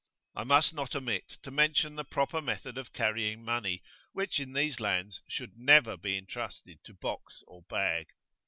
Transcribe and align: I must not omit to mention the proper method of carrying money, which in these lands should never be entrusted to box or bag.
I 0.33 0.43
must 0.45 0.73
not 0.73 0.95
omit 0.95 1.37
to 1.43 1.51
mention 1.51 1.93
the 1.95 2.03
proper 2.03 2.41
method 2.41 2.75
of 2.75 2.91
carrying 2.91 3.45
money, 3.45 3.83
which 4.13 4.39
in 4.39 4.53
these 4.53 4.79
lands 4.79 5.21
should 5.29 5.55
never 5.59 5.95
be 5.95 6.17
entrusted 6.17 6.83
to 6.85 6.95
box 6.95 7.43
or 7.45 7.61
bag. 7.69 8.07